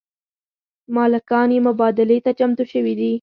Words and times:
مالکان 0.95 1.49
یې 1.55 1.59
مبادلې 1.67 2.17
ته 2.25 2.31
چمتو 2.39 2.63
شوي 2.71 2.93
دي. 2.99 3.13